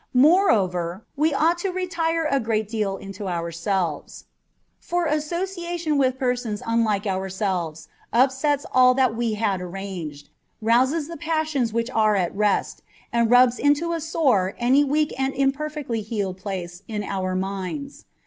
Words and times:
Moreover, 0.17 1.05
we 1.15 1.31
ought 1.31 1.59
to 1.59 1.69
retire 1.69 2.23
a 2.25 2.39
great 2.39 2.67
deal 2.67 2.97
into 2.97 3.27
ourselves: 3.27 4.25
for 4.79 5.05
association 5.05 5.95
with 5.95 6.17
persons 6.17 6.63
unlike 6.65 7.05
ourselves 7.05 7.87
upsets 8.11 8.65
all 8.71 8.95
that 8.95 9.15
we 9.15 9.35
had 9.35 9.61
arranged, 9.61 10.29
rouses 10.59 11.07
the 11.07 11.17
passions 11.17 11.71
which 11.71 11.91
were 11.95 12.15
at 12.15 12.35
rest, 12.35 12.81
and 13.13 13.29
rubs 13.29 13.59
into 13.59 13.93
a 13.93 14.01
sore 14.01 14.55
any 14.57 14.83
weak 14.83 15.13
or 15.19 15.27
imperfectly 15.35 16.01
healed 16.01 16.37
place 16.37 16.81
in 16.87 17.03
our 17.03 17.35
minds. 17.35 18.05